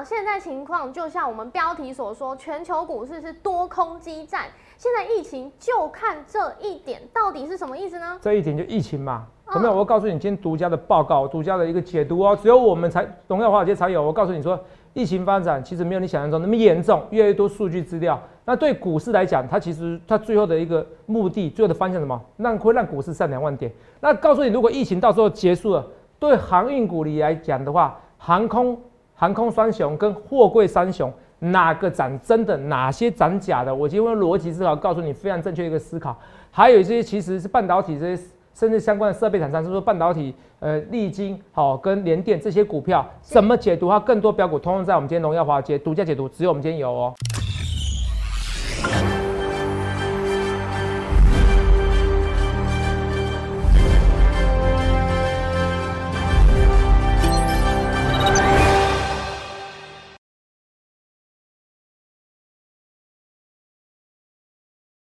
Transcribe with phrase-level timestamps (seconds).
[0.00, 4.46] 长，现在情况就像我们标题所说，全球股市是多空激战。
[4.78, 8.18] 现在疫情就看这一点，到底是什么意思呢？
[8.22, 9.26] 这一点就疫情嘛。
[9.52, 9.74] 有没有？
[9.74, 12.38] 我告诉你，今天独家的报告，独家的一个解读哦。
[12.40, 14.02] 只有我们才荣耀华尔街才有。
[14.02, 14.58] 我告诉你说，
[14.94, 17.02] 疫情发展其实没有你想象中那么严重。
[17.10, 22.18] 越来越多数据资料，那对股市来讲，它其实它最后的一个目的，最后的方向什么？
[22.38, 23.70] 让会让股市上两万点。
[24.00, 25.84] 那告诉你，如果疫情到时候结束了，
[26.18, 28.80] 对航运股里来讲的话，航空
[29.20, 31.12] 航空双雄跟货柜三雄。
[31.42, 33.74] 哪个涨真的，哪些涨假的？
[33.74, 36.16] 我就用逻辑思考告诉你非常正确一个思考。
[36.50, 38.22] 还有一些其实是半导体这些，
[38.54, 43.90] 甚至相关的设备厂商，是不是半导体，呃，利晶好跟联电这些股票怎么解读？
[43.90, 47.14] 它更多标股，通用在我们今天荣耀华尔街独家解读，只有我们今天有哦。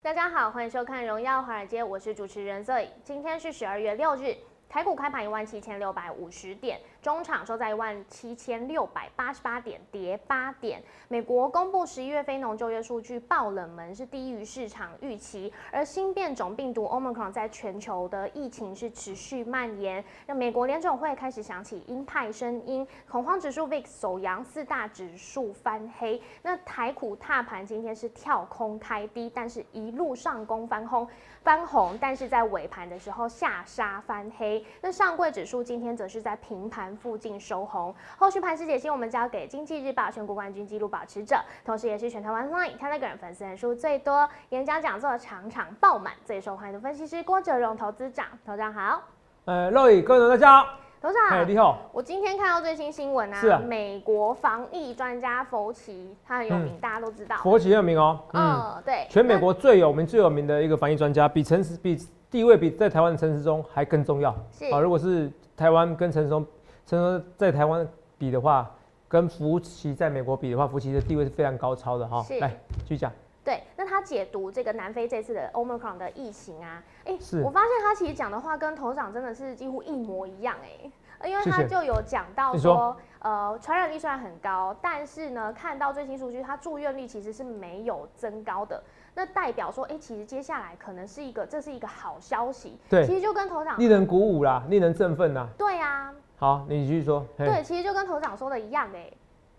[0.08, 4.34] 大家好，欢迎收看《荣耀华尔街》，我是主持人 Zoe，今天是十二月六日。
[4.68, 10.82] 台股开盘一万七千六百五十点，中场收在一万七千六百八十八点，跌八点。
[11.08, 15.50] 美国公布十一月非农就业数据爆冷门，是低于市场预期。
[15.72, 26.20] 而新变种病毒 Omicron 在全球的疫情是持续蔓延，让美国联总会开始响起鹰派声音，恐慌指数 VIX 走阳，四大指数翻黑。
[26.42, 31.08] 那台股踏盘今天是跳空开低，但是一路上攻翻红。
[31.42, 34.57] 翻红，但是在尾盘的时候下杀翻黑。
[34.80, 37.94] 那上柜指数今天则是在平盘附近收红。
[38.16, 48.26] 后续盘势解析，我们交给经济日报选股冠军纪录保持者，同时也是全台湾 Line Telegram 粉丝人数最多、演讲讲座场场爆满、最受欢迎的分析师郭哲荣投资长。
[48.46, 49.02] 投长好。
[49.44, 50.68] 呃，各位观众大家好。
[51.00, 51.78] 头长，你好。
[51.92, 57.36] 我今天看到最新新闻啊，美国防疫专家佛奇，他很有名，大家都知道。
[57.36, 58.18] 佛奇很有名哦。
[58.32, 59.06] 嗯，对。
[59.08, 61.96] 全美国最有名、最有名的一个防疫专家，比陈时比
[62.30, 64.34] 地位比在台湾的陈时中还更重要。
[64.52, 64.66] 是。
[64.66, 66.46] 啊，如果是台湾跟陈时中，
[66.86, 67.86] 陈时中在台湾
[68.18, 68.70] 比的话，
[69.08, 72.24] 跟福奇在美国比的话，福奇的地位是非常高超的哈。
[72.40, 72.48] 来，
[72.80, 73.10] 继续讲。
[73.44, 88.82] 对，那他解读这个南非这次的 Omicron 的疫情啊，哎，我发现他其实讲的话跟头长真的是几乎一模一样哎，因为他就有讲到说，呃，传染力虽然很高，但是呢，看到最新数据，他住院率其实是没有增高的，
[89.18, 92.78] 那代表说，哎，其实接下来可能是一个，这是一个好消息。
[92.88, 95.44] 对，其实就跟头长令人鼓舞啦，令人振奋呐。
[95.58, 96.14] 对啊。
[96.36, 97.26] 好，你继续说。
[97.36, 99.10] 对，其实就跟头长说的一样哎。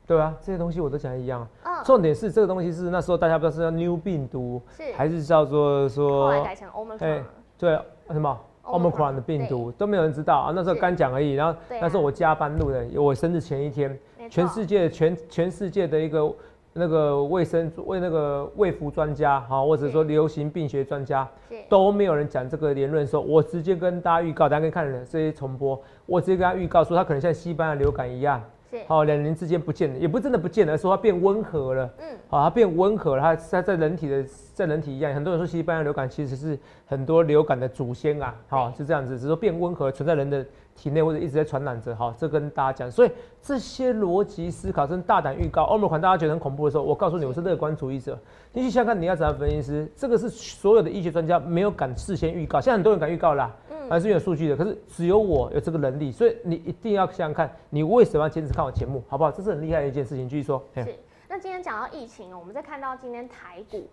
[0.07, 1.45] 对啊，这些东西我都讲一样。
[1.63, 7.21] 嗯，重点是这个东西是那时候大家不知道是叫 new 病毒，是还是叫做说后来改成 omicron。
[7.57, 7.77] 对，
[8.11, 10.53] 什么 omicron 的病毒都没有人知道啊。
[10.55, 11.33] 那时候刚讲而已。
[11.33, 13.99] 然后那时候我加班录的，我生日前一天，
[14.29, 16.33] 全世界全全世界的一个
[16.73, 21.27] 那个卫生为那个卫福专家哈，或者说流行病学专家
[21.67, 23.05] 都没有人讲这个言论。
[23.05, 28.41] 说我直接跟大家预告，大家可以看这些重播，我直接跟他预告说，他可能像西班牙流感一样。
[28.85, 31.89] 好，两年之间不见了，也不真的不见了，说它变温和了。
[31.97, 35.11] 嗯，好，它变温和了，它它在人体的，在人体一样。
[35.11, 36.55] 很多人说西班牙流感其实是
[36.85, 40.45] 很多流感的祖先啊，好，是这样子，只是说变温和，存在人的
[40.79, 41.93] 体内或者一直在传染着。
[41.93, 48.17] 好，这跟大家讲，所以这些逻辑思考，真大胆预告，欧盟款大家觉得很恐怖的时候，我告诉你，我是乐观主义者。
[48.53, 53.53] 你去想看，你要怎样分析师，这个是所有的医学专家没有敢事先预告，现在很多人敢预告啦。
[53.89, 59.31] 还是有数据的，可是只有我有这个能力，所以你一定要想想看，你为什么要坚持看我节目，好不好？
[59.31, 60.29] 这是很厉害的一件事情。
[60.29, 60.63] 继续说。
[60.75, 60.95] 是。
[61.27, 63.87] 那今天讲到疫情哦，我们再看到今天台股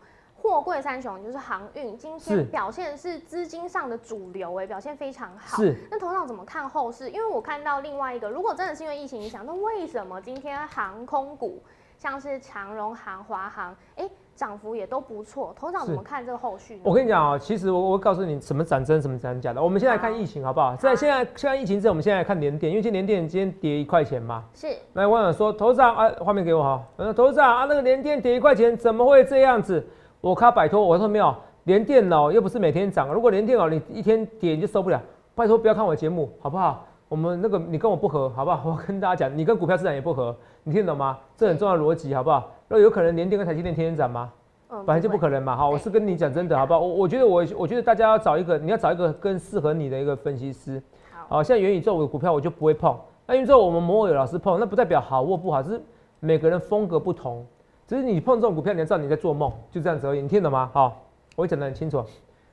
[0.49, 5.57] 货柜三雄就是航运，今天表现是资金上的主流，哎，表现非常好。
[5.57, 5.75] 是。
[5.91, 7.11] 那头上怎么看后市？
[7.11, 11.63] 因为我看到另外一个，如果真的是因为疫情影响，那为什么今天航空股
[11.99, 14.09] 像是长荣航、华航，哎？
[14.37, 16.79] 涨幅也都不错，头长怎么看这个后续？
[16.85, 19.63] 我跟你讲啊，其实我我告诉你什么涨真，什么涨假的。
[19.63, 20.77] 我们现在看疫情好不好？
[20.77, 24.45] 在现在现在疫情之后，我们现在看连电，因为今天连电今天跌一块钱嘛。
[24.53, 24.77] 是。
[24.93, 26.85] 那我想说头上啊，画面给我哈。
[27.15, 29.83] 头上啊，那个连电跌一块钱，怎么会这样子？
[30.21, 31.35] 我靠，拜托，我说没有，
[31.65, 35.01] 连电脑又不是每天涨，如果连电脑你一天跌你就受不了，
[35.35, 36.85] 拜托不要看我节目好不好？
[37.09, 38.71] 我们那个你跟我不合好不好？
[38.71, 40.35] 我跟大家讲，你跟股票市场也不合，
[40.65, 41.17] 你听懂吗？
[41.37, 42.51] 这很重要逻辑好不好？
[42.69, 44.33] 那有可能连电跟台积电天天涨吗？
[44.69, 46.81] 本来就不可能嘛，好，我是跟你讲真的，好不好？
[46.81, 50.83] 我我觉得我我觉得大家要找一个，你要找一个更适合你的一个分析师。
[51.29, 55.81] 好，像元宇宙的股票我就不会碰，那元宇宙我们摩尔老师碰，那不代表好或不好，只是
[56.19, 57.47] 每个人风格不同，
[57.87, 60.69] 只是你碰这种股票，你要知道你在做梦，就这样子而已，你听懂吗？
[60.75, 61.03] 好，
[61.37, 62.05] 我会讲得很清楚。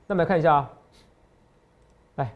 [0.06, 0.72] 那么来看一下啊，
[2.18, 2.32] 来，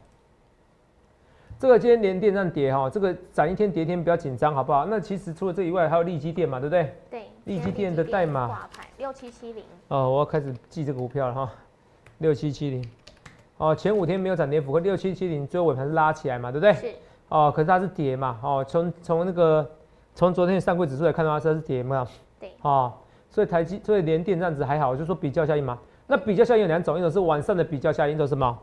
[1.59, 4.85] 这个今天连电上跌哈，这个涨一天跌一天，不要紧张好不好？
[4.85, 6.95] 那其实除了这以外，还有利基电嘛，对不对？
[7.11, 8.67] 对，利基电的代码
[8.97, 9.63] 六七七零。
[9.89, 11.51] 哦，我要开始记这个股票了哈，
[12.17, 12.83] 六七七零。
[13.57, 16.73] 哦，前五天没有涨跌幅，和六七七零最后尾盘是拉起来嘛，对不对？
[16.73, 16.95] 是。
[17.29, 19.69] 哦，可是它是跌嘛，哦，从从那个
[20.15, 22.07] 从昨天上柜指数来看的话，它是跌嘛。
[22.39, 22.51] 对。
[22.61, 22.93] 哦，
[23.29, 25.77] 所以台积所以连电这样子还好，就说比较效应嘛。
[26.07, 28.57] 那比较效应有两种，一种是晚上的比较效应，一种什么？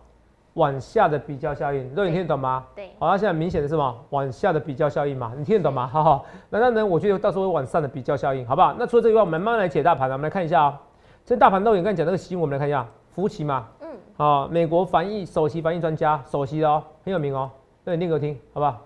[0.55, 2.65] 往下的比较效应，肉你听得懂吗？
[2.77, 4.05] 对，好，那现在明显的是什么？
[4.11, 5.87] 往下的比较效应嘛，你听得懂吗？
[5.89, 6.87] 好好，那那呢？
[6.87, 8.73] 我觉得到时候往上的比较效应，好不好？
[8.79, 10.81] 那除了这个以外，我们慢慢来解大盘啊，我们来看一下啊。
[11.25, 17.51] 这大盘肉眼刚才讲那个新闻，我们来看一下，福奇嘛，嗯，好，美国防疫首席防疫专家，首席的哦，很有名哦，
[17.83, 18.81] 那你念给我听，好不好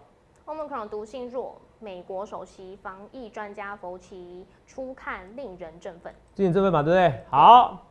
[0.47, 7.25] ？Omicron 毒性弱，美国首席防疫专家福奇初看令人振奋，令人振奋嘛，对不对？
[7.31, 7.87] 好，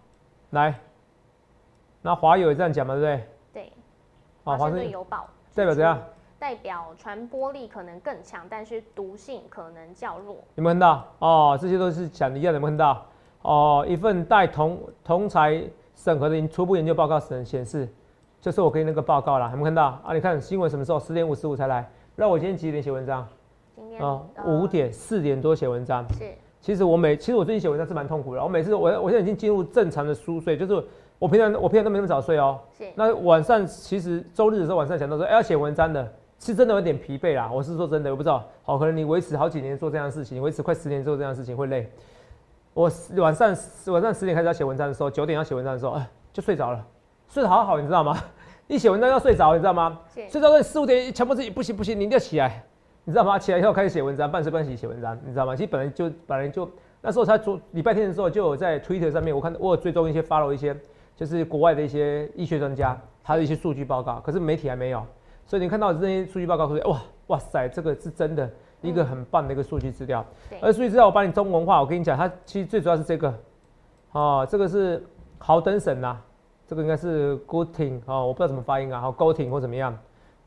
[0.49, 0.77] 来，
[2.01, 3.29] 那华友也这样讲嘛，对不对？
[3.53, 3.73] 对
[4.43, 5.97] 华盛顿邮报代表怎样？
[6.37, 10.35] 代表传播力可能更强，但是毒性可能较弱。
[10.55, 11.07] 有没有看到？
[11.19, 13.05] 哦，这些都是讲的一样，有没有看到？
[13.41, 15.63] 哦，一份带同同才
[15.95, 17.87] 审核的初步研究报告显显示，
[18.41, 19.85] 就是我给你那个报告了，有没有看到？
[20.03, 20.99] 啊，你看新闻什么时候？
[20.99, 21.89] 十点五十五才来。
[22.15, 23.27] 那我今天几点写文章？
[23.77, 26.03] 今天啊，五点四点多写文章。
[26.13, 26.33] 是。
[26.59, 28.43] 其实我每，其实我最近写文章是蛮痛苦的。
[28.43, 30.83] 我每次我我现在已经进入正常的熟睡，就是。
[31.19, 32.59] 我平常我平常都没那么早睡哦。
[32.75, 32.85] 是。
[32.95, 37.51] 那晚上其实周日的时候晚上想到说，哎，要写文章的，是真的有点疲惫啦。
[37.51, 38.43] 我是说真的，我不知道。
[38.63, 41.87] 好，可能你维持好几年做这样的事情，维持快十年做这样的事情会累。
[42.73, 43.55] 我晚上
[43.87, 46.83] 晚上十点开始要写文章的时候，九点要写文章的时候，哎，就睡着了，
[47.27, 48.17] 睡得好好，你知道吗？
[48.67, 49.99] 一写文章要睡着，你知道吗？
[50.29, 52.63] 睡着了四五点，强迫自己不行不行，你一定要起来，
[53.07, 53.39] 你知道吗？
[53.39, 55.55] 起来以后开始写文章，半睡半醒写文章，你知道吗？
[55.55, 56.69] 其实本来就本来就
[56.99, 60.75] 那时候他昨礼拜天的时候就有在 Twitter 上面，我看我有追踪一些 follow 一些。
[61.15, 65.03] 就是国外的一些医学专家，他的一些数据报告，可是媒体还没有，
[65.47, 68.47] 所以你看到这些数据报告，说哇哇塞，这个是真的
[68.83, 70.23] 一个很棒的一个数据资料。
[70.61, 73.33] 而数据资料我帮你中文化，我跟你讲，它其实最主要是这个，
[74.11, 75.03] 哦，这个是
[75.39, 76.15] 豪登省呐，
[76.67, 79.97] 这个应该是 Gooding 哦，我不知道怎么发音啊，好 Gooding 或怎么样，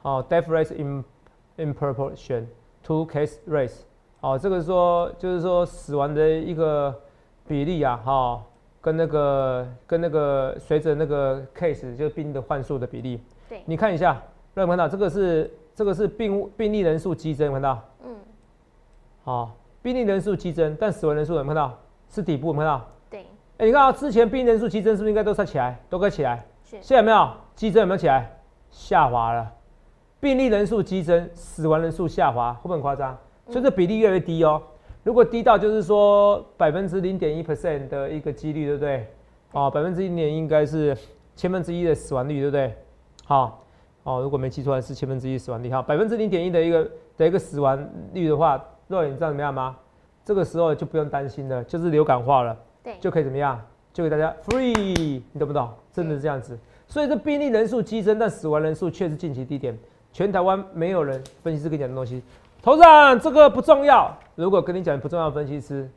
[0.02, 1.04] 哦，death rate in
[1.56, 2.46] in proportion
[2.82, 3.72] to case rate，
[4.20, 6.94] 哦，这个说就是说死亡的一个
[7.46, 8.42] 比例啊，哈。
[8.82, 14.20] 跟那个跟那个随着那个 case 就是病的患数的比例，对，你看一下，有
[14.54, 17.78] 没有看到这个是这个是病病例人数激增，看到？
[18.02, 18.16] 嗯，
[19.22, 21.78] 好，病例人数激增，但死亡人数有没有看到？
[22.08, 22.88] 是底部，有没有看到？
[23.10, 23.26] 对，
[23.58, 26.42] 哎，你看啊，之前病例人数激增是不是应该都在起来，都该起来？
[26.64, 27.82] 是，现在有没有激增？
[27.82, 28.34] 有没有起来？
[28.70, 29.52] 下滑了，
[30.20, 33.16] 病例人数激增，死亡人数下滑，会不会很夸张？
[33.48, 34.62] 所以这比例越来越低哦。
[35.02, 39.06] 如果低到就是说百分之零点一 percent 的一个几率，对不对？
[39.52, 40.96] 哦，百分之零点应该是
[41.34, 42.74] 千分之一的死亡率，对不对？
[43.24, 43.64] 好，
[44.02, 49.76] 哦，如果没记错是千分之一死亡率，哈，百分之零点一的一个的一个死亡率的话，肉眼你知道怎么样吗？
[50.22, 53.58] 这个时候就不用担心了，就是流感化了，对，就可以怎么样？
[53.92, 55.68] 就给大家 free，你懂不懂？
[55.92, 56.56] 真的是这样子。
[56.86, 59.76] 所以这病例人数激增，但死亡人数却是近期低点，
[60.12, 62.22] 全台湾没有人分析师跟你讲的东西。
[62.62, 64.14] 头上这个不重要。
[64.34, 65.88] 如果跟你讲不重要，分析师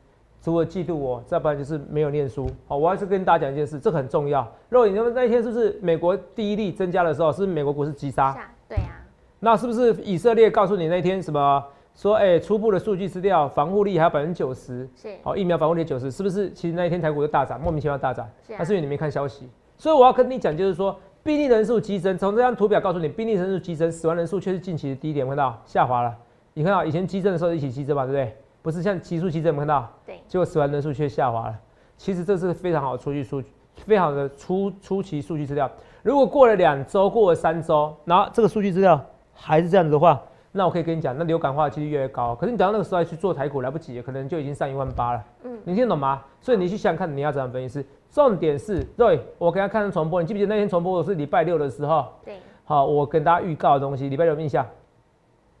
[0.42, 2.48] 除了嫉妒我，再不然就是没有念书。
[2.66, 4.46] 好，我还是跟大家讲一件事，这很重要。
[4.68, 8.36] 如果你那么那一天是不是美国第一例增加的时候，是美国股市急杀？
[8.68, 9.00] 对呀。
[9.40, 11.64] 那是不是以色列告诉你那天什么
[11.94, 12.14] 说？
[12.14, 14.88] 哎，初步的数据资料，防护力还有百分之九十。
[14.96, 15.14] 是。
[15.22, 16.50] 好，疫苗防护力九十，是不是？
[16.52, 18.26] 其实那一天台股就大涨，莫名其妙大涨。
[18.46, 18.54] 是。
[18.56, 19.48] 还是因为你没看消息。
[19.76, 26.14] 所以我要跟你讲，就是说病例人数激增，从这张图表告诉你，病例人数激增，死亡人数却是近期的低点，看到下滑了。
[26.52, 28.36] 你看到以前激增的时候一起激增嘛，对不对？
[28.60, 29.90] 不是像急速激增，有看到？
[30.04, 30.20] 对。
[30.28, 31.58] 结果死亡人数却下滑了。
[31.96, 33.42] 其实这是非常好的数据数，
[33.86, 35.70] 非常的初初期数据资料。
[36.02, 39.02] 如果过了两周，过了三周，然后这个数据资料
[39.32, 40.20] 还是这样子的话，
[40.52, 42.34] 那我可以跟你讲，那流感化的几率越来越高。
[42.34, 45.24] 可是你等到那个时候去做台股来不及，可能就已经上一万八了。
[45.64, 45.72] 嗯。
[45.72, 46.22] 你听懂吗？
[46.40, 47.84] 所以你去想想看，你要怎样分析？
[48.10, 52.06] 重点是，对我给他看重播，你记不记得那天重播的是礼拜六的时候？
[52.24, 52.36] 对。
[52.64, 54.66] 好，我跟大家预告的东西，礼拜六印象。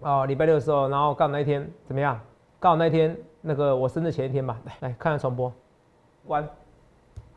[0.00, 2.18] 哦，礼拜六的时候，然后刚好那一天怎么样？
[2.60, 5.52] 刚好那一天那个我生日前一天吧，来来看下重播，
[6.26, 6.48] 关，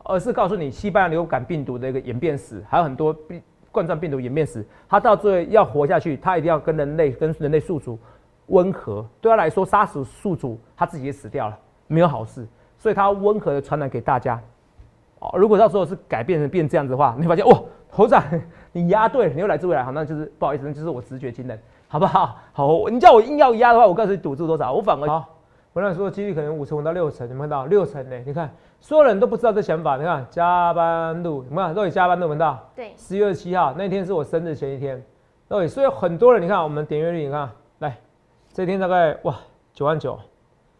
[0.04, 4.66] 而是告诉你西班牙流感病毒的一个演变史，还有很多病冠状病毒演变史。
[4.88, 8.00] 它到最后要活下去，它一定要跟人类跟人类宿主
[8.48, 9.06] 温和。
[9.20, 12.48] 对他来说，杀死宿主，他自己也死掉了，没有好事。
[12.78, 14.40] 所以它温和的传染给大家。
[15.20, 17.60] 哦，如果到时候是改变成变这样子的话，你发现哇，
[17.92, 18.24] 头长
[18.72, 21.60] 你压对，你又来自未来，好，那就是不好意思，那就是我直觉惊人。
[21.90, 22.36] 好不好？
[22.52, 24.74] 好，你叫我硬要压的话，我告诉你赌注多少？
[24.74, 25.26] 我反而好，
[25.72, 28.18] 我跟你说，几率可能五成到六成，你们看到六成呢？
[28.26, 29.96] 你看，所有人都不知道这想法。
[29.96, 32.60] 你看加班路，你看都有加班路，闻到？
[32.76, 32.92] 对。
[32.98, 35.02] 十月二十七号那天是我生日前一天，
[35.48, 37.98] 对，所以很多人你看我们点阅率，你看来
[38.52, 39.36] 这一天大概哇
[39.74, 40.20] 九万九，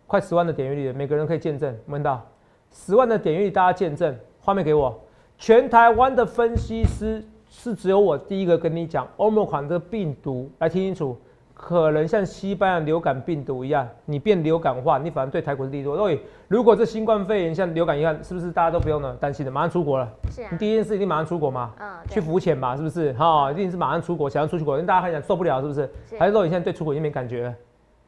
[0.08, 2.26] 快十万的点阅率，每个人可以见证，闻到
[2.72, 4.98] 十万的点阅率，大家见证，画面给我，
[5.38, 11.18] 全台湾的分析师是只有我第一个跟你讲欧盟款这个病毒，来听清楚。
[11.54, 15.98] 可能像西班牙流感病毒一样，你变流感化，你反而对台股是利多。
[15.98, 19.52] 所以，如果这新冠肺炎像流感一样，是不是大家都不用呢担心的？
[19.52, 20.08] 马上出国了。
[20.30, 20.50] 是啊。
[20.52, 21.74] 你第一件事一定马上出国嘛？
[21.80, 21.90] 嗯。
[22.08, 23.12] 去浮潜吧，是不是？
[23.14, 25.90] 哈，一定是马上出国，想要出去国，因为大家很想受不了，是不是？
[26.20, 27.54] 还是说你现在对出国已经没感觉？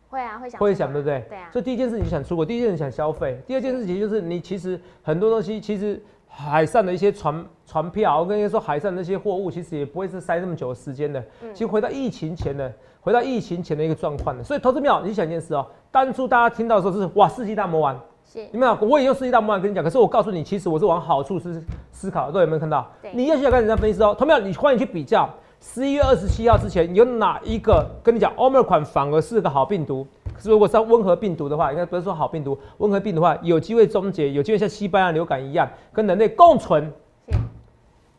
[0.09, 0.59] 会啊，会想。
[0.59, 1.23] 会想，对不对？
[1.29, 1.49] 对啊。
[1.51, 11.23] 所以第一件事你想出国，第一件事想消费，第二件事情就是你其实很多东西，其实海上的一些船船票，我跟你说，海上那些货物其实也不会是塞那么久的时间的。
[11.41, 11.53] 嗯。
[11.53, 12.73] 其实回到疫情前的。
[13.01, 18.77] 回到疫情前的一个状况的，所以投资妙，你想一件事哦，当初大家听到的时候是哇世纪大魔王，是，有没有？
[18.81, 21.63] 我也用世纪大魔王跟你讲，可是我告诉你，其实我是往好处思
[21.93, 22.85] 思考，各位有没有看到？
[23.13, 25.27] 你要去想跟人家分析哦，投资妙，你欢迎去比较
[25.61, 36.91] 十一月二十七号之前有哪一个跟你讲欧美款反而是个好病毒，可是如果是温和病毒的话，应该不是说好病毒，温和病毒的话有机会终结，有机会像西班牙流感一样跟人类共存。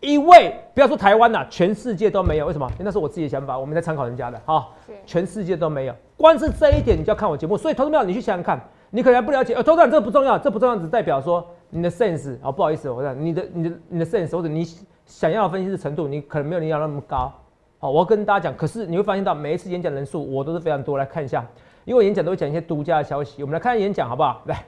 [0.00, 2.47] 因为不要说台湾呐，全世界都没有。
[2.47, 2.70] 为什么？
[2.78, 4.66] 那是我自己的想法，我们在参考人家的哈。
[5.04, 7.54] 全世界都没有，光是这一点你就要看我节目。
[7.54, 8.59] 所以投资票，你去想想看，
[8.90, 9.54] 你可能不了解。
[9.54, 14.66] 呃，投资这个不重要，这不重要，只代表说你的 sense 啊，不好意思，我讲你的、你的、你的 sense 或者你
[15.10, 17.32] 想要分析的程度，你可能没有你要那么高。
[17.80, 20.96] 好，我要跟大家讲，可是你会发现到每一次演讲人数我都是非常多。
[20.96, 21.44] 来看一下，
[21.84, 23.42] 因为演讲都会讲一些独家的消息。
[23.42, 24.42] 我们来看演讲好不好？
[24.46, 24.64] 来，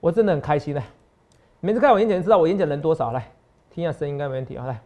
[0.00, 0.82] 我真的很开心的，
[1.60, 3.12] 每次看我演讲，知道我演讲人多少。
[3.12, 3.30] 来。
[3.70, 4.80] 听一下声音应该没问题，好来，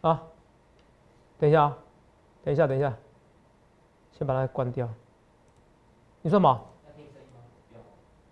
[0.00, 0.20] 啊，
[1.38, 1.78] 等一下啊，
[2.44, 2.92] 等一下，等一下，
[4.10, 4.88] 先把它关掉。
[6.22, 6.60] 你说什么？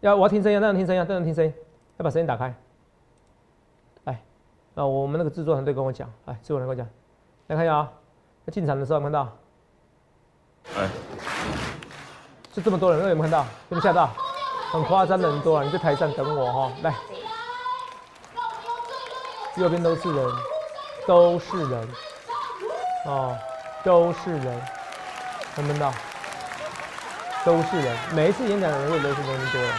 [0.00, 1.54] 要我要听声音，让人听声音，让人听声音，
[1.98, 2.52] 要把声音打开。
[4.80, 6.66] 啊，我们那个制作团队跟我讲，来，制作人？
[6.66, 6.88] 跟我讲，
[7.48, 7.92] 来看一下啊，
[8.46, 9.28] 在进场的时候有看到，
[10.74, 10.88] 哎，
[12.50, 13.40] 就这么多人，有没有看到？
[13.40, 14.08] 有没有吓到？
[14.72, 15.42] 很夸张的人？
[15.42, 15.64] 多啊！
[15.64, 16.94] 你在台上等我哈，来。
[19.56, 20.26] 右边都是人，
[21.06, 21.88] 都是人，
[23.04, 23.36] 哦，
[23.84, 24.62] 都是人，
[25.56, 25.92] 能不能到，
[27.44, 27.98] 都是人。
[28.14, 28.88] 每一次演讲的人？
[28.88, 29.72] 数都是那么多人，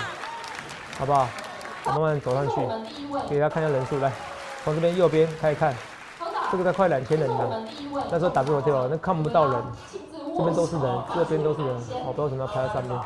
[1.00, 1.28] 好不好？
[1.86, 2.56] 我慢慢走上去，
[3.28, 3.84] 给大家看一下人？
[3.88, 3.98] 数。
[3.98, 4.12] 来，
[4.64, 5.76] 从这边右边开始看，
[6.52, 7.66] 这个才快两千人呢。
[8.12, 9.62] 那时候打不过掉了，那看不到人。
[10.38, 11.76] 这边都是人，这边都是人，
[12.06, 13.00] 我不知道为什么要拍在上面。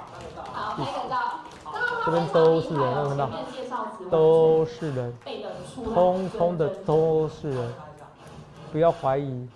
[2.06, 3.30] 这边都是人，有看到？
[4.12, 5.14] 都是人。
[5.94, 7.74] 通通的都是人，
[8.72, 9.48] 不要怀疑。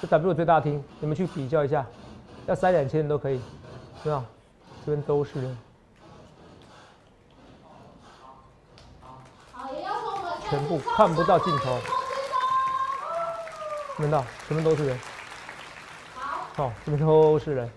[0.00, 1.84] 这 W 最大厅，你们去比较一下，
[2.46, 3.40] 要塞两千人都可以，
[4.02, 4.24] 对吧？
[4.84, 5.58] 这边都是人，
[10.48, 11.78] 全部看不到镜头，
[13.96, 14.24] 看到？
[14.46, 14.98] 全部都是人，
[16.54, 17.70] 好，这边都是人。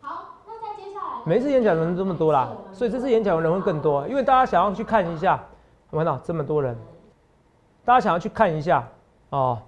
[0.00, 5.42] 好，那再接下来，每次演讲人这么多啦，所以这次演讲的人会更多，因为大家想要去看一下。
[5.94, 6.74] 看到这么多人，
[7.84, 8.88] 大家想要去看一下
[9.28, 9.60] 哦。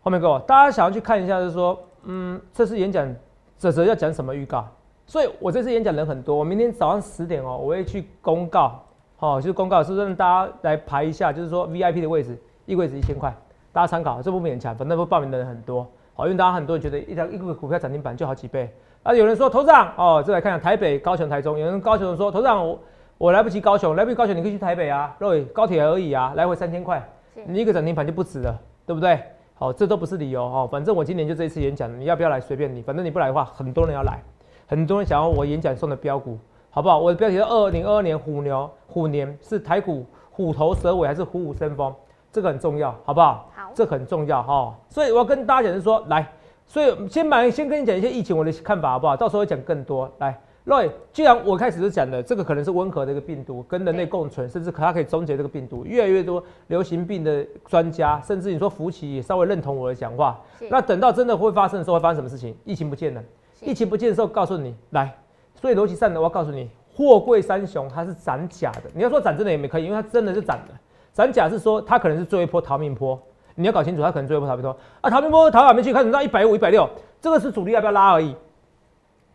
[0.00, 3.12] 后面给我，大家想要去看一下，就是说，嗯，这次演讲
[3.58, 4.64] 泽泽要讲什么预告？
[5.08, 8.80] 所以我这次演讲人很多，我明天早上十点哦，我会去公告，
[9.20, 13.30] 好，就是公告是让大家来排一下，就是说 VIP 的位置，一位置一千块，
[13.70, 18.72] 大家参考，这不勉强，反正不报名的人很多，好，因为大家很多人觉得一条一个股票涨停板就好几倍，
[19.02, 22.80] 啊，有人说头涨哦，这来看看台北、高雄、台中，有人高雄说头涨我。
[23.18, 27.06] 我来不及高雄，来不及高雄，你可以去台北啊，对，高铁而已啊，来回三千块，
[27.44, 29.20] 你一个涨停板就不止了，对不对？
[29.52, 34.22] 好，这都不是理由哦，反正我今年就这一次演讲，你要不要来随便你，反正你不来的话，很多人要来，
[34.66, 36.38] 很多人想要我演讲送的标股，
[36.70, 36.98] 好不好？
[36.98, 41.92] 我的标题是二零二二年虎牛虎年是台股虎头蛇尾还是虎虎生风，
[42.32, 43.50] 这个很重要，好不好？
[43.54, 46.26] 好，这很重要哈，所以我要跟大家讲是说，来，
[46.66, 49.16] 所以先把先跟你讲一些疫情我的看法，好不好？
[49.16, 50.40] 到时候讲更多，来。
[50.66, 55.84] ，Roy，，既然我开始就讲的，这个可能是温和的一个病毒，跟人类共存，甚至可它可以终结这个病毒。
[55.84, 60.38] 越来越多流行病的专家，甚至你说福奇也稍微认同我的讲话。
[60.68, 62.54] 那等到真的会发生的时候，会发生什么事情？
[62.64, 63.22] 疫情不见了，
[63.62, 65.12] 疫情不见的时候，告诉你来。
[65.60, 68.82] 所以逻辑上的，我要告诉你，货柜三雄它是涨假的。
[68.94, 70.74] 你要说涨真的也没可以，因为它真的是涨的。
[71.12, 73.20] 涨假是说它可能是做一波逃命坡，
[73.54, 75.92] 你要搞清楚，它可能做一波逃命坡啊，逃命坡逃哪边去？
[75.92, 76.88] 看到一百五、一百六，
[77.20, 78.34] 这个是主力要不要拉而已。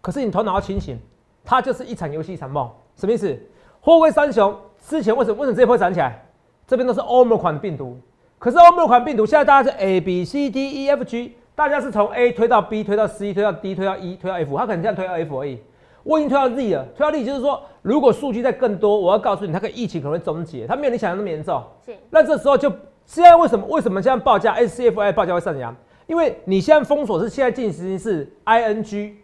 [0.02, 1.00] 可是你头脑要清醒。
[1.48, 3.40] 它就是一场游戏一场梦，什么意思？
[3.80, 6.26] 货柜三雄之前为什么为什么这一波涨起来？
[6.66, 8.00] 这边都是欧盟款病毒，
[8.40, 15.40] 可是欧盟款病毒现在大家是 A B C D E F G，大家是从 A 推到 B，推到 C，推到 D，推到 E，推到 F，它可能这样推到 F
[15.40, 15.60] 而已。
[16.06, 21.60] 我已经推到 Z 了，推到 Z 就是说，如果数据再更多，我要告诉你，它个疫情可能会终结，它没有你想象那么严重。
[21.84, 21.96] 是。
[22.12, 22.70] 那这时候就
[23.06, 25.76] 现在为什么为什么现在报价 S C F I 报价会上扬？
[26.06, 29.16] 因为你现在封锁是现在进行时是 I N G，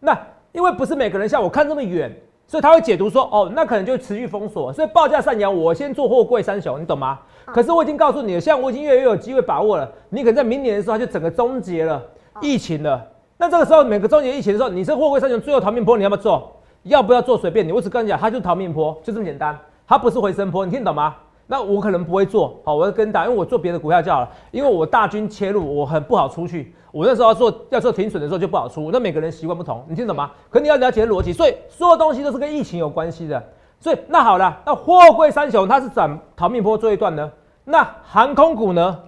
[0.00, 0.18] 那
[0.52, 2.10] 因为不是每个人像我看这么远，
[2.46, 7.20] 所以他会解读说，哦，那可能就持续封锁，所以报价上扬，我先做货柜三雄，你懂吗？
[7.44, 12.02] 可是我已经告诉你了，现在我已经越来越有机会把握了，你可能在明年的时候就整个终结了
[12.40, 13.06] 疫情了。
[13.44, 16.50] 那这个时候每个终结疫情的时候，你是货柜三雄最后逃命坡，你要不要做？
[16.84, 17.72] 要不要做随便你。
[17.72, 19.54] 我只跟你讲，它就是逃命坡，就这么简单，
[19.86, 21.14] 它不是回升坡，你听懂吗？
[21.46, 26.74] 那我可能不会做，好，我要跟打，因为我做别的股票就好了，因为我大军切入，我很不好出去。
[26.90, 28.88] 我那时候要做要做停损的时候就不好出。
[28.90, 30.30] 那每个人习惯不同，你听懂吗？
[30.48, 33.44] 可你要了解逻辑，所以所有东西都是跟疫情有关系的。
[33.78, 37.30] 所以那好了，那货柜三雄它是怎逃命坡做一段呢？
[37.64, 39.00] 那航空股呢？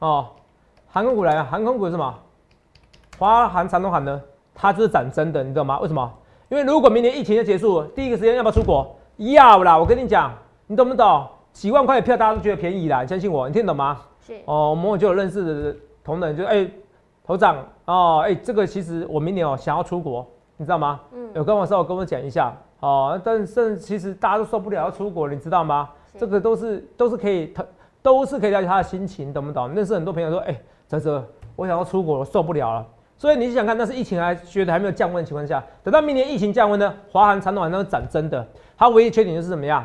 [0.00, 0.26] 哦，
[0.90, 2.14] 航空股来了，航空股是什么？
[3.18, 4.22] 华航、长东航呢？
[4.54, 5.78] 它就是涨真的，你知道吗？
[5.80, 6.12] 为什么？
[6.48, 8.96] 因为如果明年疫情就结束，第一个时间要不要出国？
[9.16, 9.76] 要啦！
[9.76, 10.32] 我跟你讲。
[10.70, 11.26] 你懂不懂？
[11.50, 13.98] 几万块的票大家都觉得便宜啦，你相信我，你听懂吗？
[14.20, 16.70] 是哦，我们就有认识的同仁，就哎，
[17.24, 17.56] 头长
[17.86, 20.26] 哦，哎，这个其实我明年哦想要出国，
[20.58, 21.00] 你知道吗？
[21.12, 25.88] 嗯，有跟我稍微跟我讲一下哦，但是其实大家都受不了要出国，你知道吗？
[26.18, 27.64] 这个都是都是可以，他
[28.02, 29.72] 都是可以了解他的心情，懂不懂？
[29.72, 30.54] 认识很多朋友说，哎，
[30.86, 31.24] 哲哲，
[31.56, 32.86] 我想要出国，我受不了了。
[33.18, 38.46] 所以你想看，那是疫情还觉得还没有降温的情况下，等到明年疫情降温呢，华航、长短那是涨真的，
[38.76, 39.84] 它唯一缺点就是怎么样？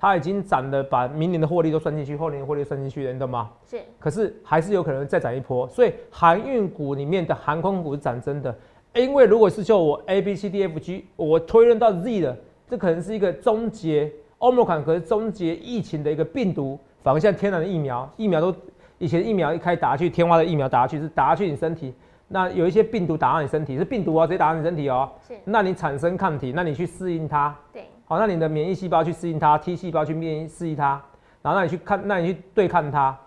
[0.00, 3.50] 它已经涨了，把明年的获利都算进去，后年的获利算进去了，你懂吗？
[3.68, 3.80] 是。
[3.98, 8.56] 可是还是有可能再涨一波，所以航运股里面的航空股是涨真的。
[8.94, 12.36] 因为如果是就我 A B C D F G，我推论到 Z 的，
[12.70, 18.54] 这可能是一个终结 Omicron，可是终结疫情的一个病毒，反而像天然的疫苗，疫苗都
[18.98, 21.92] 以前疫苗一开打下去，天花的疫苗打下去是打下去你身体，
[22.28, 25.10] 那有一些病毒打到你身体，是病毒啊，直接打到你身体哦。
[25.26, 25.34] 是。
[25.44, 27.56] 那你产生抗体，那你去适应它。
[27.72, 27.86] 对。
[28.04, 31.02] 好，那你的免疫细胞去适应它，T 细胞去免疫适应它，
[31.42, 33.18] 然后那你去看，那你去对抗它，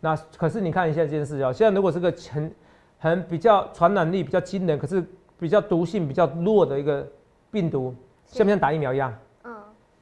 [0.00, 2.54] 那可是你看一下这件事哦，现在如果是个很
[2.98, 5.04] 很比较传染力比较惊人，可是
[5.38, 7.06] 比较毒性比较弱的一个
[7.50, 7.94] 病毒，
[8.26, 9.14] 像不像打疫苗一样？
[9.44, 9.54] 嗯，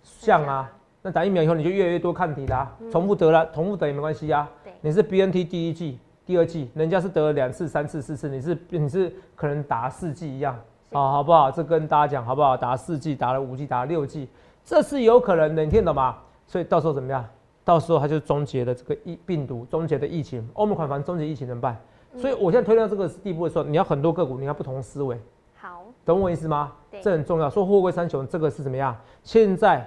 [0.02, 0.70] 像啊。
[1.02, 4.46] 那打疫苗以后你就越来越多抗体啦，重复得了，重复得也没关系啊。
[4.62, 5.98] 对，你是 BNT 第一剂、
[6.30, 10.54] 第二季，人家是得了两次、三次、四次，你是你是可能打四季一样。
[10.92, 11.50] 啊，好不好？
[11.50, 12.56] 这跟大家讲好不好？
[12.56, 14.28] 打四季，打了五季，打了六季，
[14.64, 16.18] 这是有可能的，你听懂吗？
[16.46, 17.28] 所以到时候怎么样？
[17.64, 20.48] 到时候它就终结了这个疫病毒，终结的疫情。
[20.52, 21.76] 欧盟款房终结疫情怎么办？
[22.16, 25.18] 所以我现在推到这个地步的时候，你要很多个股，你要不同思维。
[25.56, 26.72] 好，懂我意思吗？
[27.02, 27.50] 这很重要。
[27.50, 28.96] 说货柜三雄，这个是怎么样？
[29.24, 29.84] 现在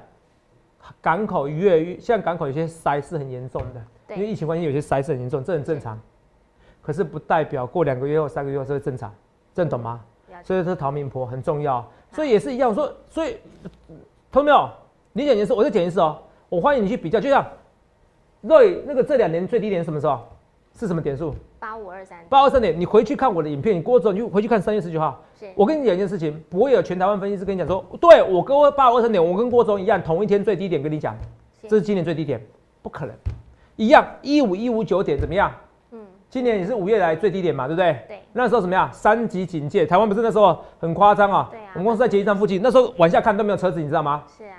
[1.00, 5.98] 港口越来越，现在港口有些塞是很严重的，因为疫情关系，有些塞是很严重，这很正常。
[6.84, 9.12] 可是不代表过两个月后、三个月后就会正常，
[9.56, 10.00] 这懂吗？
[10.44, 12.76] 所以说逃命婆很重要，所以也是一样。
[12.76, 13.38] 说，所以，
[13.88, 13.98] 听
[14.32, 14.70] 到没有？
[15.14, 16.20] 你讲一次，我再讲一次哦。
[16.50, 17.46] 我欢迎你去比较，就像
[18.42, 20.20] 瑞那个这两年最低点什么时候？
[20.76, 21.34] 是什么点数？
[21.60, 22.18] 八五二三。
[22.28, 25.24] 八二三点，你回去看我的影片，你过之后你就回去看三月十九号。
[25.56, 31.16] 我跟你讲一件事情，不会有全台湾分析师跟你讲说，对我跟八五二三点，我跟郭总一样，同一天最低点跟你讲，
[31.70, 32.44] 这是今年最低点，
[32.82, 33.16] 不可能。
[33.76, 35.52] 一样一五一五九点怎么样？
[36.34, 37.96] 今年也是五月来最低点嘛，对不对？
[38.08, 38.20] 对。
[38.32, 38.92] 那时候怎么样？
[38.92, 41.48] 三级警戒，台湾不是那时候很夸张啊？
[41.52, 41.70] 对啊。
[41.76, 44.24] 我们公司在捷运站附近，那时候往下看都没有车子，你知道吗？
[44.36, 44.56] 是啊。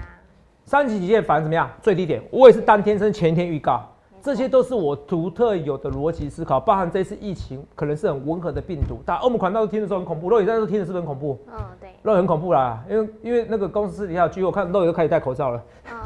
[0.64, 1.68] 三级警戒反而怎么样？
[1.82, 3.84] 最低点，我也是当天升前一天预告，
[4.22, 9.02] 这些都是我独特有的逻辑思考，包含这次疫情可能是很温和的病毒。
[9.04, 11.36] 但欧姆款那时候听的时候很恐怖，肉眼那时候听的是不是很恐怖？
[11.48, 11.90] 嗯，对。
[12.04, 15.62] 肉眼很恐怖啦，因为因为那个公司底下据我看肉眼都开始戴口罩了。
[15.90, 15.98] 嗯。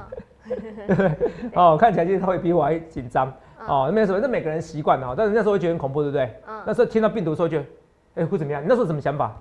[1.53, 3.31] 哦，看起来就是他会比我还紧张。
[3.69, 6.35] 哦，没有什么，那每个人习惯了，但是那时候会觉得很恐怖，对不对？
[6.49, 6.63] 嗯。
[6.67, 7.65] 那时候听到病毒的时候，觉得，
[8.17, 8.63] 哎，会怎么样？
[8.63, 9.37] 你那时候什么想法？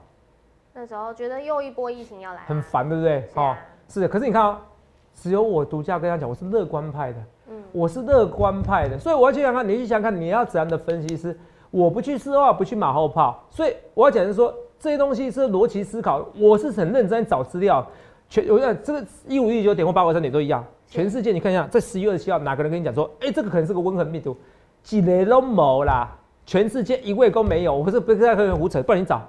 [0.74, 3.24] 那时候觉得又一波疫情要来，很烦，对不对？
[3.36, 3.56] 哦，
[3.88, 4.08] 是的。
[4.08, 4.62] 可是你看啊，
[5.14, 7.18] 只有我独家跟他讲，我是乐观派的，
[7.50, 11.38] 嗯，我是乐观派的，所以我要去想看，你去想看，你要怎样的分析师？
[11.72, 17.86] 我不去事后，不去马后炮，所以我要讲的是说，这些东西是逻辑思考，我是很认真找资料，
[18.30, 20.64] 全我讲这个一五一九点或八五三点都一样。
[20.90, 24.36] 全世界，你看一下，在十一月二十七号，哪个人跟你讲说，哎，这个可能是个温和病毒？
[24.84, 27.76] 几雷都没啦，全世界一位都没有。
[27.76, 29.22] 我不是不是在和人胡扯，不然你找，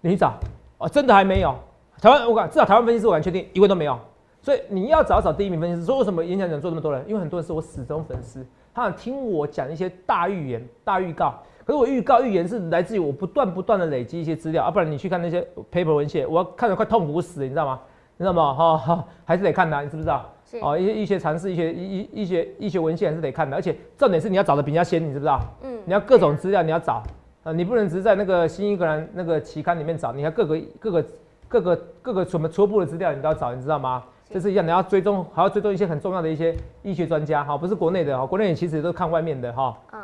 [0.00, 0.34] 你找，
[0.78, 1.54] 哦，真的还没有。
[2.00, 3.96] 台湾，我敢至少台湾分析师，我敢确定一位都没有。
[4.42, 5.86] 所以你要找找第一名分析师。
[5.86, 7.04] 说为什么演讲讲座这么多人？
[7.06, 11.34] 因为很多人是我死忠粉丝，他想听我讲一些大预言、大预告。
[11.64, 17.80] 可是我预告预言是来自于我不断不断的累积一些资料啊，不然你去看那些 paper 文献，我看得快痛苦死，你知道吗？
[18.16, 18.54] 你知道吗？
[18.54, 20.28] 哈哈，还是得看的，你知不知道？
[20.60, 25.40] 哦，一些医学常识，一些医医医学医学文献还是得看的，而且重点是你要找的比人家先，你知不知道？
[25.62, 27.02] 嗯，你要各种资料你要找
[27.42, 31.04] 啊，你不能只是在那个新英格兰那个期刊里面找，你要各个各个
[31.48, 34.02] 各个各个什么初步的资料你都要找，你知道吗？
[34.28, 40.00] 这是一样，你要追踪，还要追踪一些很重要的一些医学专家，哈，不是国内的哈，国内其实都看外面的哈，嗯，